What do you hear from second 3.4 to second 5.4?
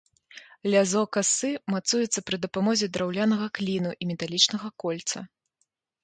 кліну і металічнага кольца.